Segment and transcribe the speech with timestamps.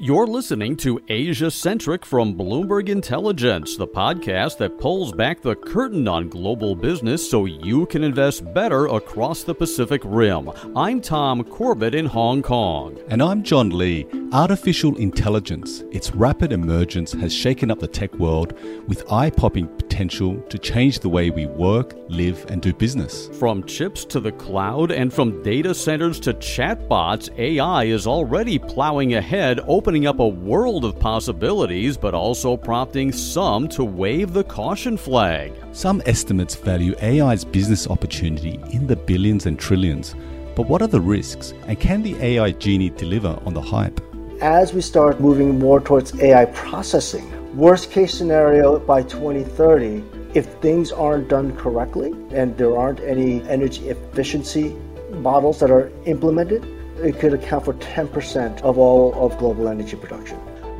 [0.00, 6.06] You're listening to Asia Centric from Bloomberg Intelligence, the podcast that pulls back the curtain
[6.06, 10.52] on global business so you can invest better across the Pacific Rim.
[10.76, 12.96] I'm Tom Corbett in Hong Kong.
[13.08, 14.06] And I'm John Lee.
[14.32, 18.52] Artificial intelligence, its rapid emergence has shaken up the tech world
[18.86, 19.66] with eye popping
[19.98, 23.26] potential to change the way we work, live, and do business.
[23.36, 29.14] From chips to the cloud and from data centers to chatbots, AI is already plowing
[29.14, 34.96] ahead, opening up a world of possibilities, but also prompting some to wave the caution
[34.96, 35.52] flag.
[35.72, 40.14] Some estimates value AI's business opportunity in the billions and trillions.
[40.54, 44.00] But what are the risks, and can the AI genie deliver on the hype?
[44.40, 50.92] As we start moving more towards AI processing, worst case scenario by 2030, if things
[50.92, 54.76] aren't done correctly and there aren't any energy efficiency
[55.10, 56.64] models that are implemented,
[57.02, 60.38] it could account for 10% of all of global energy production.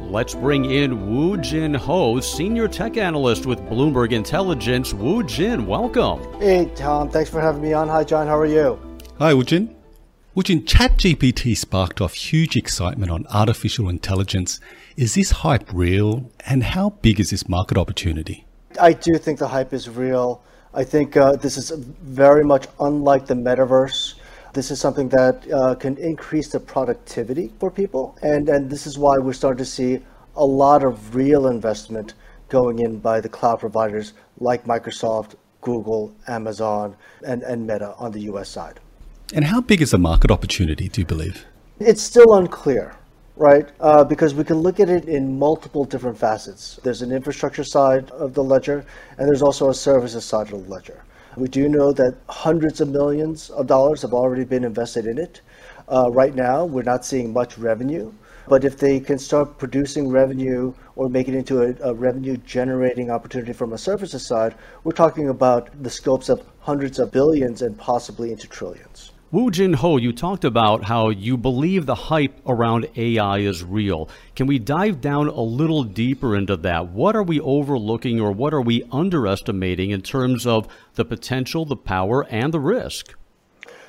[0.08, 4.94] Let's bring in Woo Jin Ho, Senior Tech Analyst with Bloomberg Intelligence.
[4.94, 6.22] Woo Jin, welcome.
[6.40, 7.10] Hey, Tom.
[7.10, 7.88] Thanks for having me on.
[7.88, 8.28] Hi, John.
[8.28, 8.78] How are you?
[9.18, 9.74] Hi, Woo Jin.
[10.38, 14.60] Woojin, ChatGPT sparked off huge excitement on artificial intelligence.
[14.98, 16.28] Is this hype real?
[16.44, 18.48] And how big is this market opportunity?
[18.80, 20.42] I do think the hype is real.
[20.74, 24.14] I think uh, this is very much unlike the metaverse.
[24.54, 28.18] This is something that uh, can increase the productivity for people.
[28.22, 30.00] And, and this is why we're starting to see
[30.34, 32.14] a lot of real investment
[32.48, 38.22] going in by the cloud providers like Microsoft, Google, Amazon, and, and Meta on the
[38.32, 38.80] US side.
[39.32, 41.46] And how big is the market opportunity, do you believe?
[41.78, 42.96] It's still unclear,
[43.38, 43.68] right?
[43.78, 46.80] Uh, because we can look at it in multiple different facets.
[46.82, 48.84] There's an infrastructure side of the ledger,
[49.16, 51.04] and there's also a services side of the ledger.
[51.36, 55.40] We do know that hundreds of millions of dollars have already been invested in it.
[55.88, 58.12] Uh, right now, we're not seeing much revenue,
[58.48, 63.08] but if they can start producing revenue or make it into a, a revenue generating
[63.08, 67.78] opportunity from a services side, we're talking about the scopes of hundreds of billions and
[67.78, 69.12] possibly into trillions.
[69.30, 74.08] Woo Jin Ho, you talked about how you believe the hype around AI is real.
[74.34, 76.88] Can we dive down a little deeper into that?
[76.88, 81.76] What are we overlooking or what are we underestimating in terms of the potential, the
[81.76, 83.12] power, and the risk?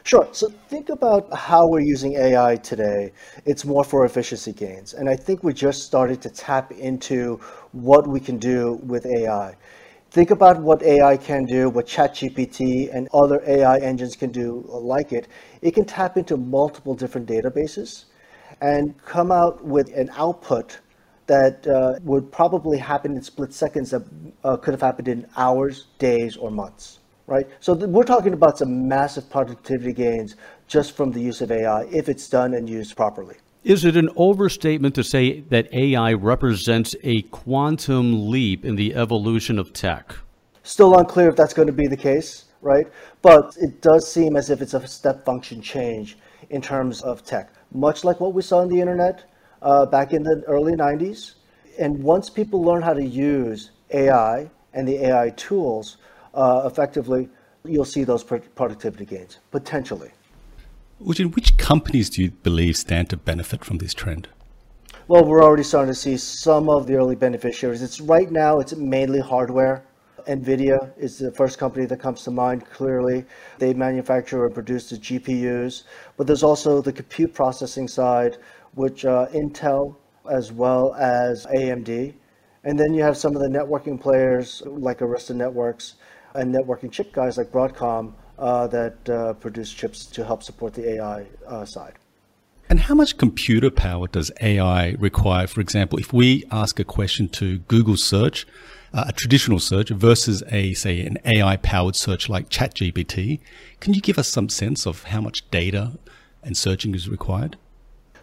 [0.04, 0.28] Sure.
[0.34, 3.14] So think about how we're using AI today.
[3.46, 4.94] It's more for efficiency gains.
[4.94, 7.40] And I think we just started to tap into
[7.72, 9.56] what we can do with AI.
[10.12, 15.14] Think about what AI can do, what ChatGPT and other AI engines can do like
[15.14, 15.28] it.
[15.62, 18.06] It can tap into multiple different databases
[18.60, 20.80] and come out with an output
[21.28, 24.02] that uh, would probably happen in split seconds that
[24.44, 27.46] uh, could have happened in hours, days, or months, right?
[27.60, 30.36] So th- we're talking about some massive productivity gains
[30.68, 33.36] just from the use of AI if it's done and used properly.
[33.64, 39.60] Is it an overstatement to say that AI represents a quantum leap in the evolution
[39.60, 40.16] of tech?
[40.64, 42.88] Still unclear if that's going to be the case, right?
[43.22, 46.18] But it does seem as if it's a step function change
[46.52, 49.30] in terms of tech, much like what we saw in the internet
[49.62, 51.34] uh, back in the early 90s.
[51.78, 55.98] And once people learn how to use AI and the AI tools
[56.34, 57.28] uh, effectively,
[57.66, 60.12] you'll see those productivity gains potentially.
[61.00, 64.28] Woo Jin, which companies do you believe stand to benefit from this trend?
[65.08, 67.82] Well, we're already starting to see some of the early beneficiaries.
[67.82, 69.86] It's right now it's mainly hardware.
[70.28, 73.24] Nvidia is the first company that comes to mind clearly.
[73.60, 75.84] They manufacture and produce the GPUs,
[76.18, 78.38] but there's also the compute processing side,
[78.76, 79.96] which uh, Intel
[80.30, 82.14] as well as AMD.
[82.66, 85.96] And then you have some of the networking players like Arista Networks
[86.36, 91.26] and networking chip guys like Broadcom that uh, produce chips to help support the AI
[91.48, 91.94] uh, side.
[92.70, 95.48] And how much computer power does AI require?
[95.48, 98.46] For example, if we ask a question to Google search,
[98.94, 103.40] uh, a traditional search versus a, say, an AI powered search like ChatGPT,
[103.80, 105.98] can you give us some sense of how much data
[106.44, 107.58] and searching is required?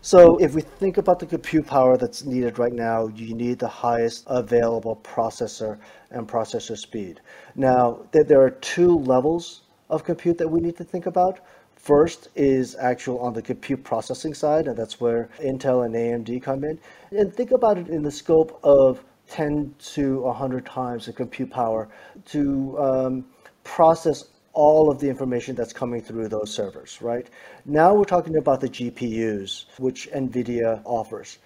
[0.00, 3.67] So if we think about the compute power that's needed right now, you need the
[3.67, 5.79] highest available processor
[6.12, 7.20] and processor speed.
[7.56, 11.41] Now, there are two levels of compute that we need to think about.
[11.77, 16.65] First is actual on the compute processing side, and that's where Intel and AMD come
[16.65, 16.79] in.
[17.12, 21.88] And think about it in the scope of 10 to 100 times the compute power
[22.27, 23.25] to um,
[23.65, 27.29] process all of the information that's coming through those servers, right?
[27.67, 31.38] Now we're talking about the GPUs, which NVIDIA offers.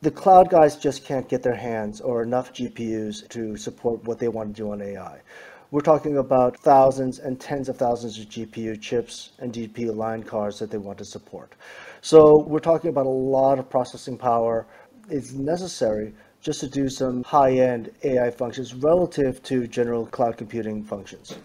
[0.00, 4.28] The cloud guys just can't get their hands or enough GPUs to support what they
[4.28, 5.20] want to do on AI.
[5.74, 10.60] We're talking about thousands and tens of thousands of GPU chips and GPU line cards
[10.60, 11.56] that they want to support.
[12.00, 14.68] So we're talking about a lot of processing power
[15.10, 21.36] It's necessary just to do some high-end AI functions relative to general cloud computing functions.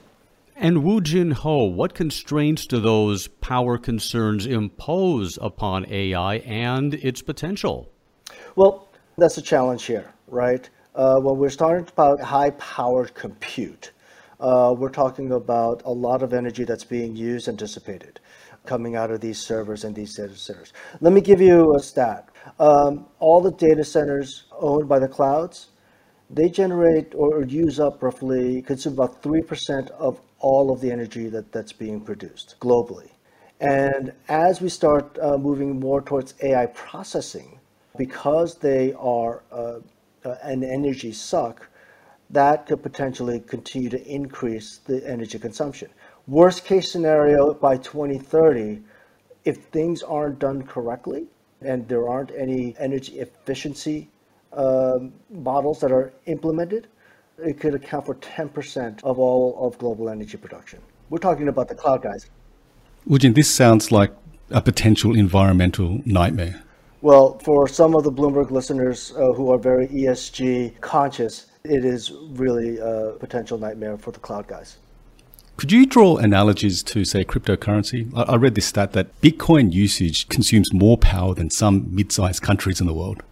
[0.56, 7.24] And Woo Jin Ho, what constraints do those power concerns impose upon AI and its
[7.24, 7.90] potential?
[8.56, 10.70] Well, that's a challenge here, right?
[10.94, 13.92] Uh, when we're talking about high-powered compute,
[14.40, 18.20] uh, we're talking about a lot of energy that's being used and dissipated
[18.66, 20.74] coming out of these servers and these data centers.
[21.02, 22.30] Let me give you a stat.
[22.60, 25.70] Um, all the data centers owned by the clouds,
[26.30, 31.52] they generate or use up roughly, consume about 3% of all of the energy that,
[31.52, 33.10] that's being produced globally.
[33.60, 37.60] And as we start uh, moving more towards AI processing,
[37.98, 39.80] because they are uh,
[40.24, 41.68] uh, an energy suck,
[42.30, 45.90] that could potentially continue to increase the energy consumption.
[46.28, 48.82] Worst case scenario by 2030,
[49.46, 51.26] if things aren't done correctly
[51.62, 54.10] and there aren't any energy efficiency
[54.54, 56.88] um, models that are implemented,
[57.40, 60.80] it could account for 10% of all of global energy production.
[61.10, 62.30] We're talking about the cloud guys.
[63.06, 64.14] Woo Jin, this sounds like
[64.52, 66.64] a potential environmental nightmare.
[67.02, 72.12] Well, for some of the Bloomberg listeners uh, who are very ESG conscious, it is
[72.32, 74.78] really a potential nightmare for the cloud guys.
[75.58, 78.10] Could you draw analogies to, say, cryptocurrency?
[78.16, 82.80] I, read this stat that Bitcoin usage consumes more power than some mid sized countries
[82.80, 83.24] in the world.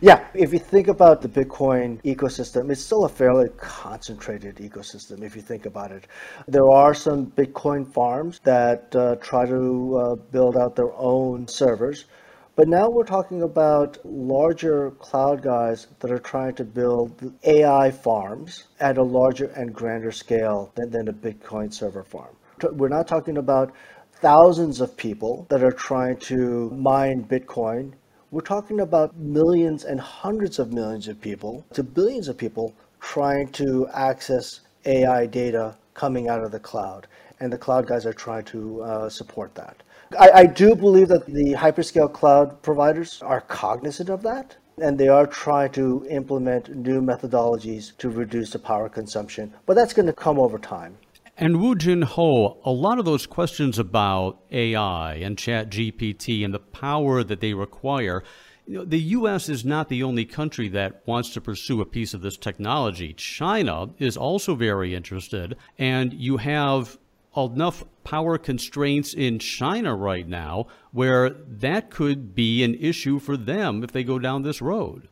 [0.00, 5.34] Yeah, if you think about the Bitcoin ecosystem, it's still a fairly concentrated ecosystem if
[5.34, 6.06] you think about it.
[6.46, 12.04] There are some Bitcoin farms that uh, try to uh, build out their own servers.
[12.54, 18.64] But now we're talking about larger cloud guys that are trying to build AI farms
[18.78, 22.36] at a larger and grander scale than, than a Bitcoin server farm.
[22.72, 23.72] We're not talking about
[24.20, 27.94] thousands of people that are trying to mine Bitcoin.
[28.30, 33.48] We're talking about millions and hundreds of millions of people to billions of people trying
[33.52, 37.06] to access AI data coming out of the cloud.
[37.40, 39.82] And the cloud guys are trying to uh, support that.
[40.18, 45.08] I, I do believe that the hyperscale cloud providers are cognizant of that and they
[45.08, 50.12] are trying to implement new methodologies to reduce the power consumption, but that's going to
[50.12, 50.96] come over time.
[51.36, 56.52] And Woo Jin Ho, a lot of those questions about AI and Chat GPT and
[56.52, 58.22] the power that they require,
[58.66, 59.48] you know, the U.S.
[59.48, 63.12] is not the only country that wants to pursue a piece of this technology.
[63.14, 66.98] China is also very interested, and you have
[67.36, 73.82] enough power constraints in China right now where that could be an issue for them
[73.82, 75.08] if they go down this road.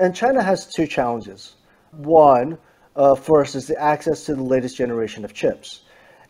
[0.00, 1.56] And China has two challenges.
[1.92, 2.58] One,
[2.96, 5.82] uh, first, is the access to the latest generation of chips.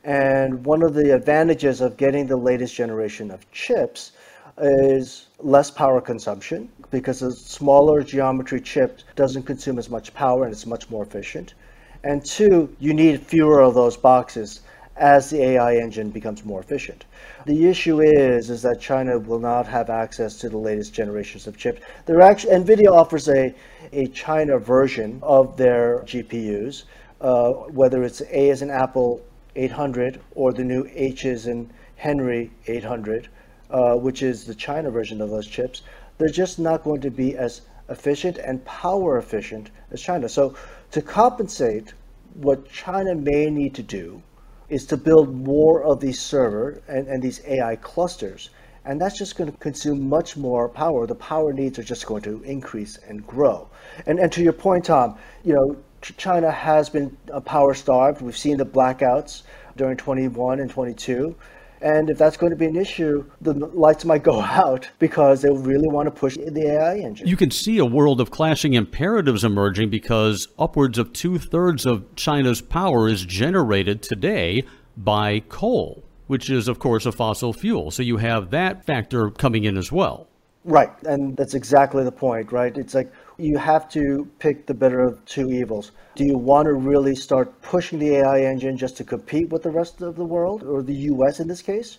[0.05, 4.13] And one of the advantages of getting the latest generation of chips
[4.59, 10.53] is less power consumption because a smaller geometry chip doesn't consume as much power and
[10.53, 11.55] it's much more efficient.
[12.03, 14.61] And two, you need fewer of those boxes
[14.97, 17.05] as the AI engine becomes more efficient.
[17.47, 21.57] The issue is is that China will not have access to the latest generations of
[21.57, 21.81] chips.
[22.07, 23.55] They're actually NVIDIA offers a
[23.93, 26.85] a China version of their GPUs,
[27.21, 29.21] uh, whether it's A as in Apple
[29.57, 33.29] 800 or the new H as in Henry 800,
[33.71, 35.83] uh, which is the China version of those chips.
[36.19, 40.29] They're just not going to be as efficient and power efficient as China.
[40.29, 40.55] So
[40.93, 41.95] to compensate,
[42.35, 44.23] what China may need to do
[44.71, 48.51] is to build more of these server and, and these AI clusters.
[48.85, 51.07] And that's just going to consume much more power.
[51.07, 53.69] The power needs are just going to increase and grow.
[54.07, 58.23] And, and to your point, Tom, you know, China has been power starved.
[58.23, 59.43] We've seen the blackouts
[59.77, 61.37] during 21 and 22.
[61.83, 65.51] And if that's going to be an issue, the lights might go out because they
[65.51, 67.27] really want to push the AI engine.
[67.27, 72.15] You can see a world of clashing imperatives emerging because upwards of two thirds of
[72.17, 74.65] China's power is generated today
[74.97, 77.91] by coal, which is, of course, a fossil fuel.
[77.91, 80.27] So you have that factor coming in as well.
[80.65, 80.91] Right.
[81.05, 82.77] And that's exactly the point, right?
[82.77, 83.11] It's like
[83.41, 85.93] you have to pick the better of two evils.
[86.15, 89.71] Do you want to really start pushing the AI engine just to compete with the
[89.71, 91.99] rest of the world, or the US in this case?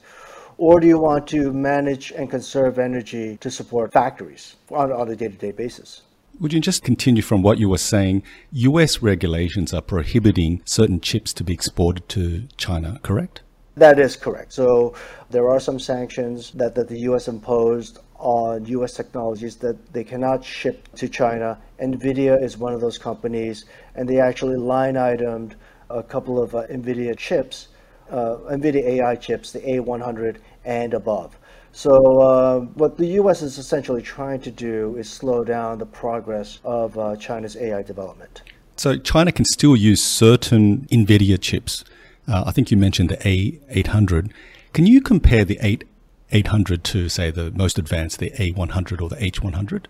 [0.57, 5.15] Or do you want to manage and conserve energy to support factories on, on a
[5.15, 6.03] day to day basis?
[6.39, 8.23] Would you just continue from what you were saying?
[8.51, 13.41] US regulations are prohibiting certain chips to be exported to China, correct?
[13.75, 14.53] That is correct.
[14.53, 14.93] So
[15.29, 20.45] there are some sanctions that, that the US imposed on US technologies that they cannot
[20.45, 21.57] ship to China.
[21.81, 25.53] NVIDIA is one of those companies, and they actually line itemed
[25.89, 27.67] a couple of uh, NVIDIA chips,
[28.09, 31.35] uh, NVIDIA AI chips, the A100 and above.
[31.73, 33.41] So uh, what the U.S.
[33.41, 38.43] is essentially trying to do is slow down the progress of uh, China's AI development.
[38.75, 41.83] So China can still use certain NVIDIA chips.
[42.27, 44.31] Uh, I think you mentioned the A800.
[44.73, 45.83] Can you compare the 8
[46.31, 49.85] 800 to, say, the most advanced, the A100 or the H100?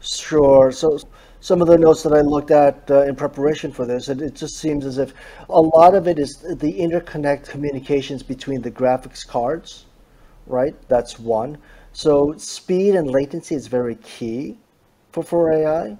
[0.00, 0.72] Sure.
[0.72, 0.98] So
[1.40, 4.34] some of the notes that I looked at uh, in preparation for this, it, it
[4.34, 5.12] just seems as if
[5.48, 9.86] a lot of it is the interconnect communications between the graphics cards,
[10.46, 10.74] right?
[10.88, 11.58] That's one.
[11.92, 14.58] So speed and latency is very key
[15.12, 15.96] for, for AI.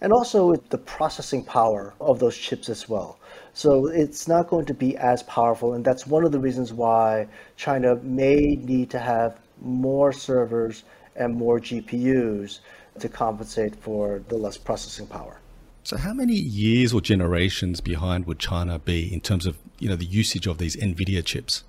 [0.00, 3.17] And also with the processing power of those chips as well.
[3.54, 5.74] So it's not going to be as powerful.
[5.74, 10.84] And that's one of the reasons why China may need to have more servers
[11.16, 12.60] and more GPUs
[13.00, 15.38] to compensate for the less processing power.
[15.84, 19.96] So how many years or generations behind would China be in terms of you know
[19.96, 21.64] the usage of these Nvidia chips?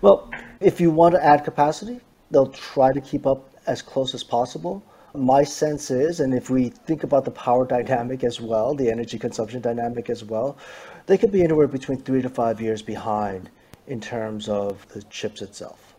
[0.00, 2.00] Well, if you want to add capacity,
[2.30, 4.82] they'll try to keep up as close as possible.
[5.14, 9.18] My sense is, and if we think about the power dynamic as well, the energy
[9.18, 10.56] consumption dynamic as well,
[11.06, 13.50] they could be anywhere between three to five years behind
[13.86, 15.94] in terms of the chips itself.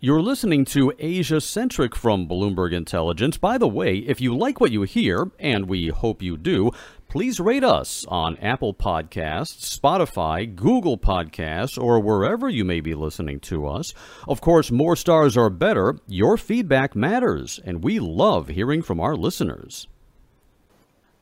[0.00, 3.36] You're listening to Asia Centric from Bloomberg Intelligence.
[3.36, 6.70] By the way, if you like what you hear, and we hope you do,
[7.08, 13.40] please rate us on Apple Podcasts, Spotify, Google Podcasts, or wherever you may be listening
[13.40, 13.94] to us.
[14.28, 15.96] Of course, more stars are better.
[16.06, 19.88] Your feedback matters, and we love hearing from our listeners.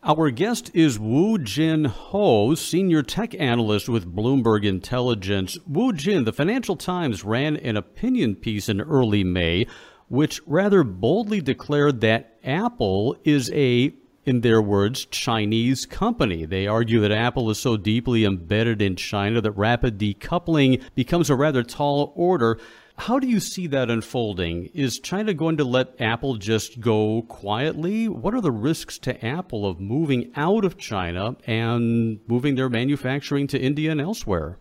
[0.02, 5.56] Our guest is Woo Jin Ho, senior tech analyst with Bloomberg Intelligence.
[5.66, 9.66] Woo Jin, the Financial Times ran an opinion piece in early May,
[10.08, 13.94] which rather boldly declared that Apple is a
[14.26, 16.44] in their words, Chinese company.
[16.44, 21.36] They argue that Apple is so deeply embedded in China that rapid decoupling becomes a
[21.36, 22.58] rather tall order.
[22.98, 24.66] How do you see that unfolding?
[24.74, 28.08] Is China going to let Apple just go quietly?
[28.08, 33.46] What are the risks to Apple of moving out of China and moving their manufacturing
[33.48, 34.58] to India and elsewhere?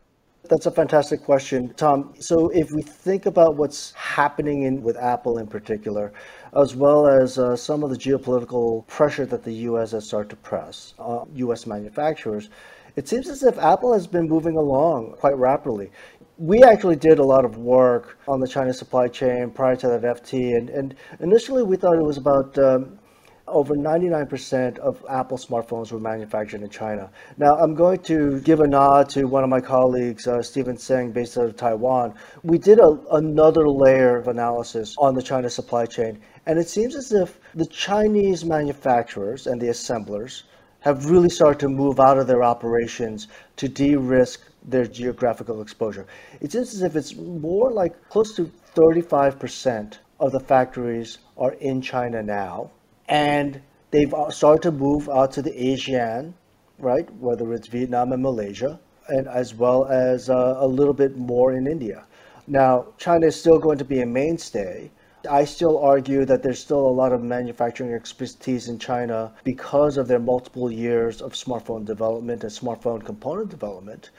[0.50, 2.14] That's a fantastic question, Tom.
[2.20, 6.14] So, if we think about what's happening in, with Apple in particular,
[6.56, 9.92] as well as uh, some of the geopolitical pressure that the U.S.
[9.92, 11.66] has started to press on U.S.
[11.66, 12.50] manufacturers,
[12.96, 15.92] it seems as if Apple has been moving along quite rapidly
[16.38, 20.02] we actually did a lot of work on the China supply chain prior to that
[20.02, 23.00] FT, and, and initially we thought it was about um,
[23.48, 27.10] over 99% of Apple smartphones were manufactured in China.
[27.38, 31.12] Now, I'm going to give a nod to one of my colleagues, uh, Stephen Tseng,
[31.12, 32.16] based out of Taiwan.
[32.44, 36.96] We did a, another layer of analysis on the China supply chain, and it seems
[36.96, 40.44] as if the Chinese manufacturers and the assemblers
[40.80, 46.06] have really started to move out of their operations to de risk their geographical exposure.
[46.42, 52.24] It's as if it's more like close to 35% of the factories are in China
[52.24, 52.72] now,
[53.08, 56.34] and they've started to move out to the ASEAN,
[56.80, 61.54] right, whether it's Vietnam and Malaysia, and as well as uh, a little bit more
[61.54, 62.06] in India.
[62.48, 64.92] Now, China is still going to be a mainstay,
[65.28, 70.08] I still argue that there's still a lot of manufacturing expertise in China because of
[70.08, 74.12] their multiple years of smartphone development and smartphone component development.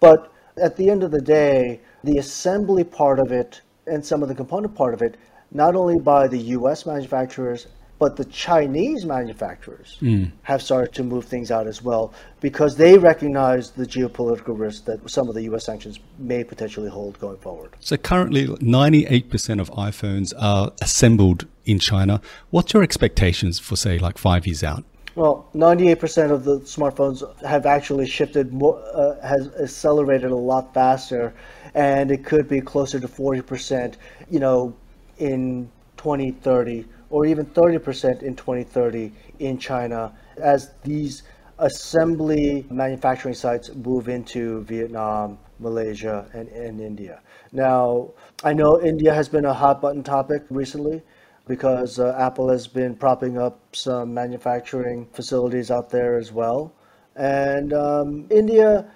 [0.00, 4.28] But at the end of the day, the assembly part of it and some of
[4.28, 5.16] the component part of it,
[5.52, 7.68] not only by the US manufacturers
[7.98, 10.30] but the Chinese manufacturers mm.
[10.42, 15.08] have started to move things out as well because they recognize the geopolitical risk that
[15.10, 17.74] some of the US sanctions may potentially hold going forward.
[17.80, 22.20] So currently 98% of iPhones are assembled in China.
[22.50, 24.84] What's your expectations for say like 5 years out?
[25.14, 31.34] Well, 98% of the smartphones have actually shifted more, uh, has accelerated a lot faster
[31.74, 33.96] and it could be closer to 40%,
[34.30, 34.76] you know,
[35.18, 41.22] in 2030 or even 30% in 2030 in China as these
[41.58, 47.20] assembly manufacturing sites move into Vietnam, Malaysia, and, and India.
[47.52, 48.10] Now,
[48.44, 51.02] I know India has been a hot button topic recently
[51.46, 56.72] because uh, Apple has been propping up some manufacturing facilities out there as well.
[57.16, 58.90] And um, India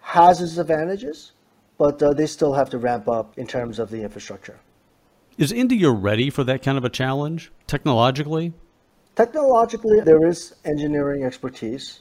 [0.00, 1.32] has its advantages,
[1.76, 4.58] but uh, they still have to ramp up in terms of the infrastructure.
[5.38, 8.52] Is India ready for that kind of a challenge technologically?
[9.14, 12.00] Technologically, there is engineering expertise.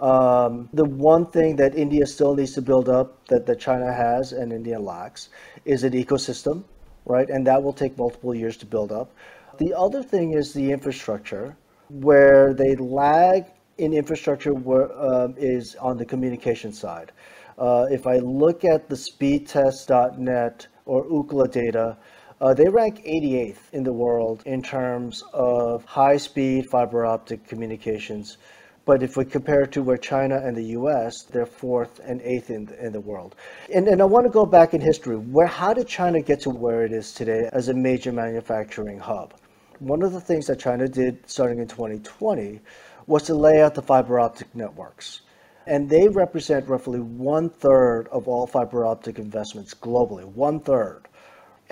[0.00, 4.32] Um, the one thing that India still needs to build up that, that China has
[4.32, 5.28] and India lacks
[5.64, 6.64] is an ecosystem,
[7.06, 7.30] right?
[7.30, 9.12] And that will take multiple years to build up.
[9.58, 11.56] The other thing is the infrastructure,
[11.90, 13.44] where they lag
[13.78, 17.12] in infrastructure where, um, is on the communication side.
[17.56, 21.96] Uh, if I look at the speedtest.net or Ookla data,
[22.40, 28.38] Uh, they rank 88th in the world in terms of high speed fiber optic communications.
[28.84, 32.68] But if we compare to where China and the US, they're fourth and eighth in,
[32.80, 33.34] in the world.
[33.72, 35.16] And, and I want to go back in history.
[35.16, 39.34] Where, how did China get to where it is today as a major manufacturing hub?
[39.78, 42.60] One of the things that China did starting in 2020
[43.06, 45.22] was to lay out the fiber optic networks.
[45.66, 51.08] And they represent roughly one third of all fiber optic investments globally, one third.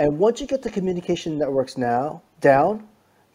[0.02, 2.88] And once you get the communication networks now down,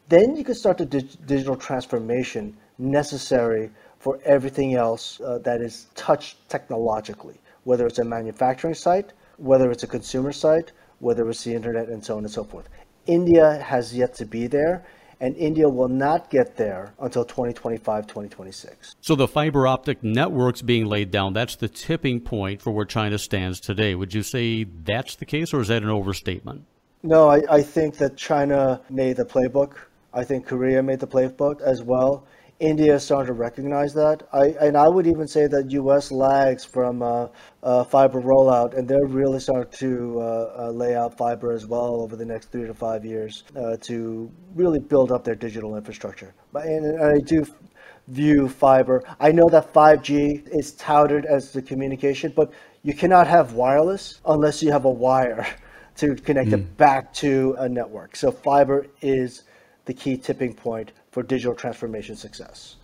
[0.09, 5.87] then you can start the dig- digital transformation necessary for everything else uh, that is
[5.95, 11.55] touched technologically, whether it's a manufacturing site, whether it's a consumer site, whether it's the
[11.55, 12.67] internet, and so on and so forth.
[13.05, 14.85] India has yet to be there,
[15.19, 18.95] and India will not get there until 2025, 2026.
[19.01, 23.17] So the fiber optic networks being laid down, that's the tipping point for where China
[23.17, 23.95] stands today.
[23.95, 26.65] Would you say that's the case, or is that an overstatement?
[27.03, 29.73] No, I, I think that China made the playbook.
[30.13, 32.25] I think Korea made the playbook as well.
[32.59, 34.27] India is starting to recognize that.
[34.33, 36.11] I, and I would even say that U.S.
[36.11, 37.27] lags from uh,
[37.61, 42.01] uh, fiber rollout, and they're really starting to uh, uh, lay out fiber as well
[42.01, 46.33] over the next three to five years uh, to really build up their digital infrastructure.
[46.51, 47.45] But and, and I do
[48.07, 49.03] view fiber.
[49.19, 54.63] I know that 5G is touted as the communication, but you cannot have wireless unless
[54.63, 55.45] you have a wire
[55.97, 56.53] to connect mm.
[56.53, 58.15] it back to a network.
[58.15, 59.43] So fiber is
[59.85, 62.75] the key tipping point for digital transformation success.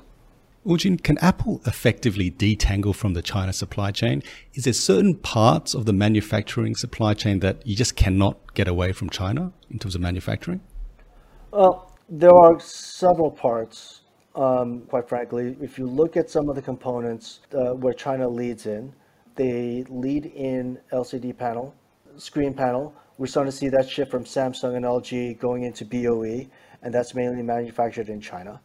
[0.64, 4.24] Woo Jin, can Apple effectively detangle from the China supply chain?
[4.56, 8.92] Is there certain parts of the manufacturing supply chain that you just cannot get away
[8.92, 10.62] from China in terms of manufacturing?
[11.52, 14.02] Well, there are several parts,
[14.34, 15.56] um, quite frankly.
[15.62, 18.96] If you look at some of the components uh, where China leads in,
[19.36, 21.76] they lead in LCD panel,
[22.18, 22.94] screen panel.
[23.18, 26.48] We're starting to see that shift from Samsung and LG going into BOE
[26.84, 28.62] and that's mainly manufactured in China.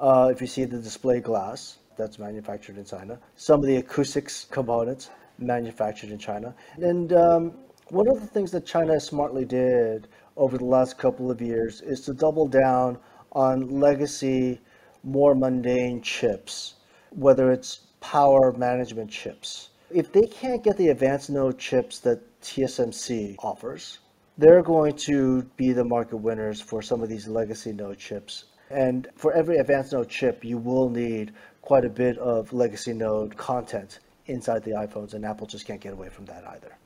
[0.00, 3.18] Uh, if you see the display glass, that's manufactured in China.
[3.36, 6.54] Some of the acoustics components manufactured in China.
[6.76, 7.52] And um,
[7.88, 12.00] one of the things that China smartly did over the last couple of years is
[12.02, 12.98] to double down
[13.32, 14.60] on legacy,
[15.02, 16.74] more mundane chips,
[17.10, 19.70] whether it's power management chips.
[19.90, 23.98] If they can't get the advanced node chips that TSMC offers,
[24.36, 28.44] they're going to be the market winners for some of these legacy node chips.
[28.70, 33.36] And for every advanced node chip, you will need quite a bit of legacy node
[33.36, 36.76] content inside the iPhones, and Apple just can't get away from that either.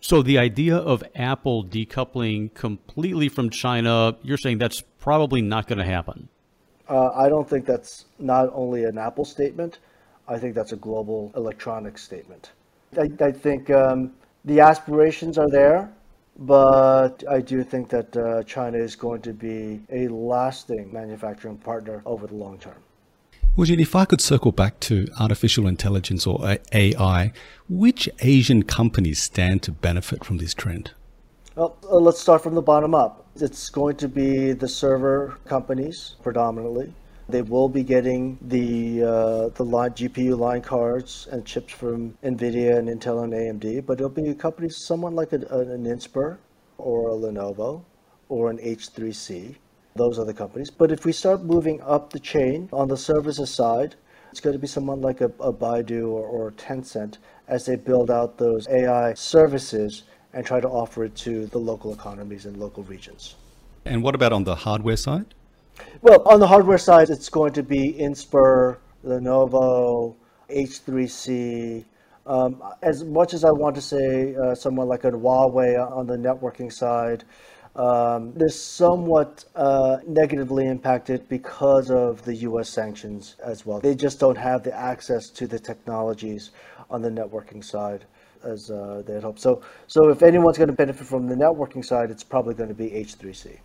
[0.00, 5.78] So the idea of Apple decoupling completely from China, you're saying that's probably not going
[5.78, 6.28] to happen.
[6.88, 9.78] Uh, I don't think that's not only an Apple statement.
[10.26, 12.52] I think that's a global electronics statement.
[12.98, 14.12] I, I think um,
[14.44, 15.90] the aspirations are there
[16.40, 22.02] but I do think that uh, China is going to be a lasting manufacturing partner
[22.06, 22.82] over the long term.
[23.56, 27.32] Woo Jin, if I could circle back to artificial intelligence or AI,
[27.68, 30.92] which Asian companies stand to benefit from this trend?
[31.56, 33.26] Well, uh, let's start from the bottom up.
[33.36, 36.94] It's going to be the server companies predominantly.
[37.30, 42.78] They will be getting the uh, the line GPU line cards and chips from NVIDIA
[42.78, 46.38] and Intel and AMD, but it'll be companies, someone like a, an Inspur
[46.78, 47.84] or a Lenovo
[48.28, 49.54] or an H3C.
[49.96, 50.70] Those are the companies.
[50.70, 53.96] But if we start moving up the chain on the services side,
[54.30, 58.10] it's going to be someone like a, a Baidu or, or Tencent as they build
[58.10, 62.84] out those AI services and try to offer it to the local economies and local
[62.84, 63.34] regions.
[63.84, 65.34] And what about on the hardware side?
[66.02, 70.14] Well, on the hardware side, it's going to be Inspur, Lenovo,
[70.50, 71.84] H3C.
[72.26, 76.16] Um, as much as I want to say uh, someone like a Huawei on the
[76.16, 77.24] networking side,
[77.76, 82.68] um, they're somewhat uh, negatively impacted because of the U.S.
[82.68, 83.80] sanctions as well.
[83.80, 86.50] They just don't have the access to the technologies
[86.90, 88.04] on the networking side
[88.42, 89.40] as uh, they had hoped.
[89.40, 92.74] So, so if anyone's going to benefit from the networking side, it's probably going to
[92.74, 93.58] be H3C.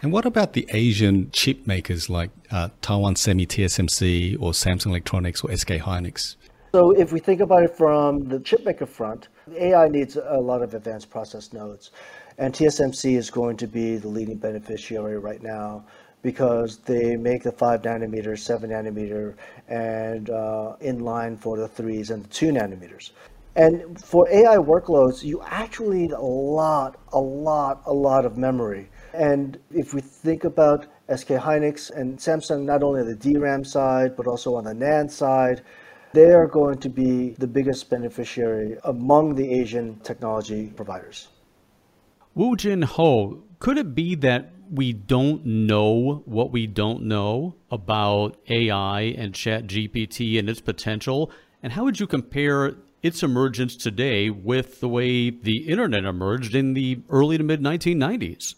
[0.00, 5.42] And what about the Asian chip makers like uh, Taiwan Semi TSMC or Samsung Electronics
[5.42, 6.36] or SK Hynix?
[6.72, 10.74] So if we think about it from the chipmaker front, AI needs a lot of
[10.74, 11.90] advanced process nodes.
[12.36, 15.84] And TSMC is going to be the leading beneficiary right now
[16.22, 19.34] because they make the 5 nanometer, 7 nanometer,
[19.66, 23.10] and uh, in line for the 3s and the 2 nanometers.
[23.56, 28.88] And for AI workloads, you actually need a lot, a lot, a lot of memory.
[29.14, 34.16] And if we think about SK Hynix and Samsung, not only on the DRAM side,
[34.16, 35.62] but also on the NAND side,
[36.12, 41.28] they are going to be the biggest beneficiary among the Asian technology providers.
[42.34, 48.36] Woo Jin Ho, could it be that we don't know what we don't know about
[48.48, 51.30] AI and ChatGPT and its potential?
[51.62, 56.74] And how would you compare its emergence today with the way the internet emerged in
[56.74, 58.54] the early to mid 1990s?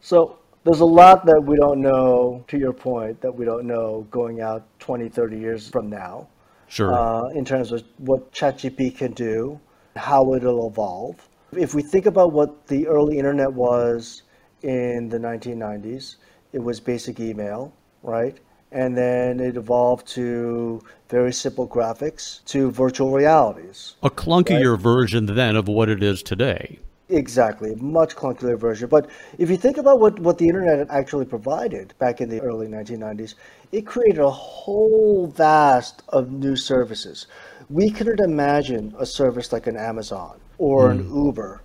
[0.00, 4.06] So there's a lot that we don't know, to your point, that we don't know
[4.10, 6.28] going out 20, 30 years from now.
[6.68, 6.92] Sure.
[6.92, 9.60] Uh, in terms of what ChatGPT can do,
[9.96, 11.28] how it'll evolve.
[11.52, 14.22] If we think about what the early internet was
[14.62, 16.16] in the 1990s,
[16.52, 18.38] it was basic email, right?
[18.72, 23.96] And then it evolved to very simple graphics to virtual realities.
[24.04, 24.80] A clunkier right?
[24.80, 26.78] version then of what it is today.
[27.10, 28.88] Exactly, a much clunkier version.
[28.88, 32.68] But if you think about what, what the internet actually provided back in the early
[32.68, 33.34] 1990s,
[33.72, 37.26] it created a whole vast of new services.
[37.68, 40.90] We couldn't imagine a service like an Amazon or mm.
[40.92, 41.24] an hmm.
[41.26, 41.62] Uber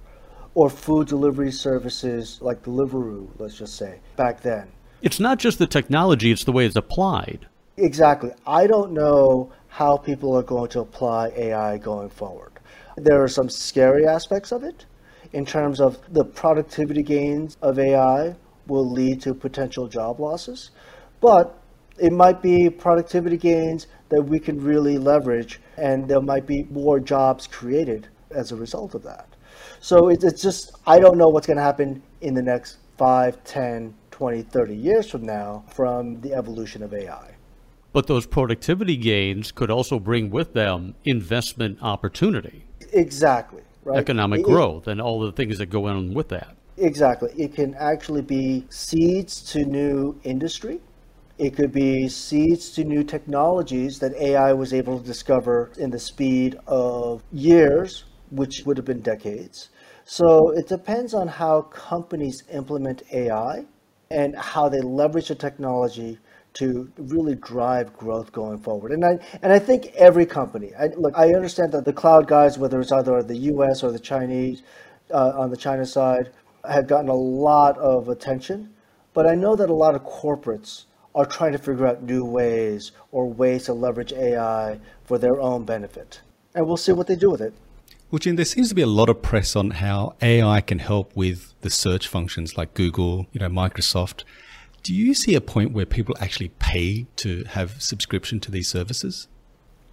[0.56, 4.68] or food delivery services like Deliveroo, let's just say, back then.
[5.02, 7.48] It's not just the technology, it's the way it's applied.
[7.78, 8.32] Exactly.
[8.48, 12.54] I don't know how people are going to apply AI going forward.
[12.96, 14.86] There are some scary aspects of it
[15.36, 18.34] in terms of the productivity gains of AI
[18.68, 20.72] will lead to potential job losses,
[21.20, 21.62] but
[22.00, 27.02] it might be productivity gains that we can really leverage and there might be more
[27.02, 29.28] jobs created as a result of that.
[29.82, 33.94] So it's just, I don't know what's going to happen in the next 5, 10,
[34.12, 37.36] 20, 30 years from now from the evolution of AI.
[37.92, 42.64] But those productivity gains could also bring with them investment opportunity.
[42.94, 43.64] Exactly.
[43.86, 44.00] Right?
[44.00, 46.56] Economic it, growth and all the things that go on with that.
[46.78, 47.32] Exactly.
[47.38, 50.82] It can actually be seeds to new industry.
[51.38, 56.00] It could be seeds to new technologies that AI was able to discover in the
[56.00, 59.70] speed of years, which would have been decades.
[60.06, 63.66] So it depends on how companies implement AI
[64.12, 66.20] and how they leverage the technology
[66.56, 68.92] to really drive growth going forward.
[68.92, 70.72] And I and I think every company.
[70.80, 73.84] I, look, I understand that the cloud guys, whether it's either the U.S.
[73.84, 74.64] or the Chinese,
[75.14, 76.32] uh, on the China side,
[76.68, 78.74] have gotten a lot of attention.
[79.14, 82.92] But I know that a lot of corporates are trying to figure out new ways
[83.12, 86.22] or ways to leverage AI for their own benefit,
[86.54, 87.54] and we'll see what they do with it.
[88.12, 91.16] Well, Jin, there seems to be a lot of press on how AI can help
[91.16, 94.24] with the search functions like Google, you know, Microsoft.
[94.86, 99.28] Do you see a point where people actually pay to have subscription to these services?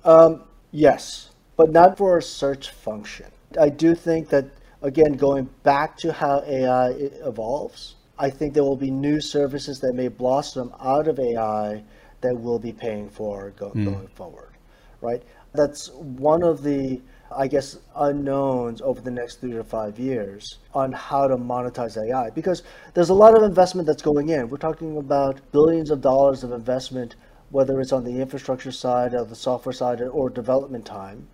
[0.05, 3.29] Um, yes, but not for a search function.
[3.59, 4.45] I do think that,
[4.83, 6.91] again, going back to how AI
[7.25, 11.83] evolves, I think there will be new services that may blossom out of AI
[12.21, 13.87] that we'll be paying for go, mm.
[13.87, 14.52] going forward,
[15.03, 15.23] right?
[15.55, 17.03] That's one of the
[17.37, 22.31] I guess, unknowns over the next three to five years on how to monetize AI
[22.31, 22.63] because
[22.95, 24.49] there's a lot of investment that's going in.
[24.49, 27.17] We're talking about billions of dollars of investment,
[27.51, 31.29] whether it's on the infrastructure side, or the software side, or development time.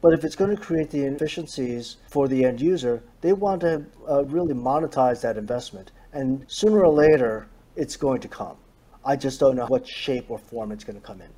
[0.00, 3.84] But if it's going to create the efficiencies for the end user, they want to
[4.08, 5.90] uh, really monetize that investment.
[6.12, 8.56] And sooner or later, it's going to come.
[9.04, 11.30] I just don't know what shape or form it's going to come in.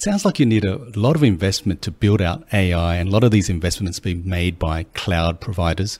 [0.00, 3.24] Sounds like you need a lot of investment to build out AI, and a lot
[3.24, 5.98] of these investments being made by cloud providers.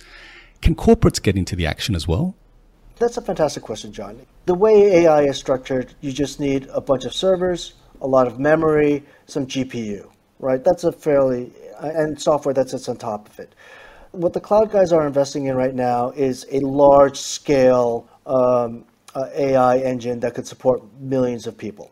[0.62, 2.36] Can corporates get into the action as well?
[3.00, 4.24] That's a fantastic question, John.
[4.46, 8.38] The way AI is structured, you just need a bunch of servers, a lot of
[8.38, 10.08] memory, some GPU,
[10.38, 10.62] right?
[10.62, 13.52] That's a fairly, and software that sits on top of it.
[14.12, 18.84] What the cloud guys are investing in right now is a large scale um,
[19.16, 21.90] uh, AI engine that could support millions of people.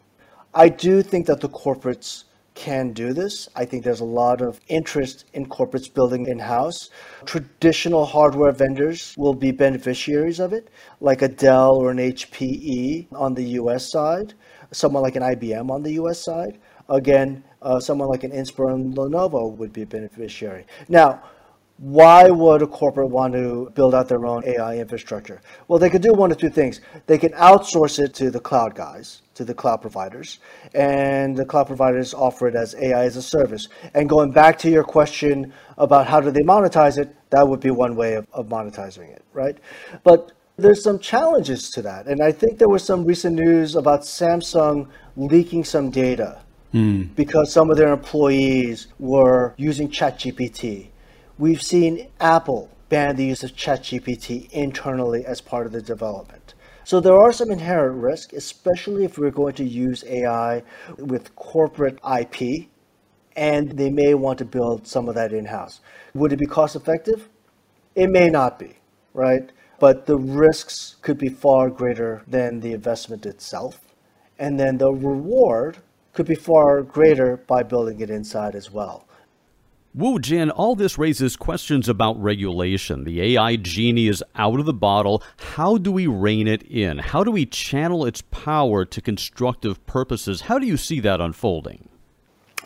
[0.59, 3.47] I do think that the corporates can do this.
[3.55, 6.89] I think there's a lot of interest in corporates building in house.
[7.27, 10.71] Traditional hardware vendors will be beneficiaries of it,
[11.03, 14.33] like a Dell or an HPE on the US side,
[14.73, 16.57] someone like an IBM on the US side.
[16.89, 20.65] Again, uh, someone like an Inspur or Lenovo would be a beneficiary.
[20.89, 21.23] Now,
[21.79, 25.43] why would a corporate want to build out their own AI infrastructure?
[25.69, 26.81] Well, they could do one of two things.
[27.07, 30.39] They can outsource it to the cloud guys, to the cloud providers,
[30.75, 33.69] and the cloud providers offer it as AI as a service.
[33.93, 37.71] And going back to your question about how do they monetize it, that would be
[37.71, 39.59] one way of, of monetizing it, right?
[40.03, 42.07] But there's some challenges to that.
[42.07, 46.41] And I think there was some recent news about Samsung leaking some data
[46.73, 47.15] mm.
[47.15, 50.89] because some of their employees were using ChatGPT
[51.39, 56.55] We've seen Apple ban the use of ChatGPT internally as part of the development.
[56.83, 60.63] So there are some inherent risks, especially if we're going to use AI
[60.97, 62.69] with corporate IP,
[63.37, 65.81] and they may want to build some of that in-house.
[66.15, 67.29] Would it be cost effective?
[67.95, 68.79] It may not be,
[69.13, 69.53] right?
[69.79, 73.81] But the risks could be far greater than the investment itself.
[74.39, 75.77] And then the reward
[76.15, 79.06] could be far greater by building it inside as well.
[79.97, 83.05] Woo Jin, all this raises questions about regulation.
[83.05, 85.23] The AI genie is out of the bottle.
[85.39, 86.99] How do we rein it in?
[86.99, 90.43] How do we channel its power to constructive purposes?
[90.43, 91.89] How do you see that unfolding?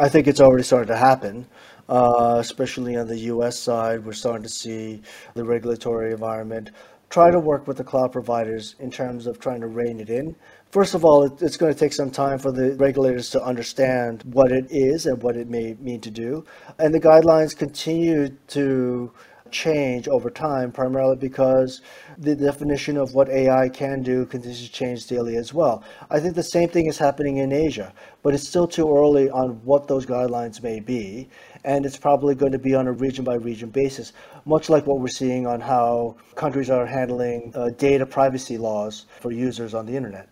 [0.00, 1.46] I think it's already started to happen,
[1.88, 4.04] uh, especially on the US side.
[4.04, 5.00] We're starting to see
[5.34, 6.72] the regulatory environment
[7.10, 10.34] try to work with the cloud providers in terms of trying to rein it in.
[10.70, 14.52] First of all, it's going to take some time for the regulators to understand what
[14.52, 16.44] it is and what it may mean to do.
[16.78, 19.12] And the guidelines continue to
[19.52, 21.80] change over time, primarily because
[22.18, 25.82] the definition of what AI can do continues to change daily as well.
[26.10, 29.60] I think the same thing is happening in Asia, but it's still too early on
[29.64, 31.28] what those guidelines may be.
[31.64, 34.12] And it's probably going to be on a region by region basis,
[34.44, 39.30] much like what we're seeing on how countries are handling uh, data privacy laws for
[39.30, 40.28] users on the internet.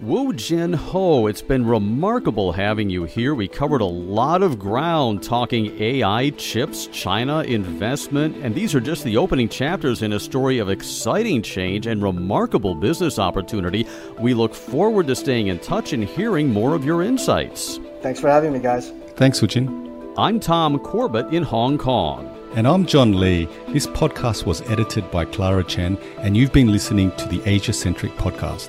[0.00, 3.34] Woo Jin Ho, it's been remarkable having you here.
[3.34, 9.04] We covered a lot of ground talking AI, chips, China, investment, and these are just
[9.04, 13.86] the opening chapters in a story of exciting change and remarkable business opportunity.
[14.20, 17.80] We look forward to staying in touch and hearing more of your insights.
[18.02, 18.92] Thanks for having me, guys.
[19.16, 20.12] Thanks, Woo Jin.
[20.18, 22.30] I'm Tom Corbett in Hong Kong.
[22.54, 23.48] And I'm John Lee.
[23.68, 28.12] This podcast was edited by Clara Chen, and you've been listening to the Asia Centric
[28.16, 28.68] Podcast.